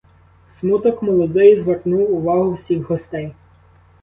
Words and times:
Смуток 0.49 1.01
молодої 1.01 1.59
звернув 1.59 2.13
увагу 2.13 2.53
всіх 2.53 2.81
гостей. 2.89 3.33